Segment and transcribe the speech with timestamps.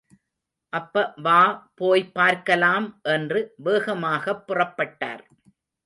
[0.73, 1.41] அப்ப வா
[1.75, 5.23] போய் பார்க்கலாம் என்று வேகமாகப் புறப்பட்டார்.